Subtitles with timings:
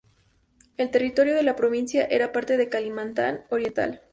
[0.77, 4.01] El territorio de la provincia era parte de Kalimantan Oriental.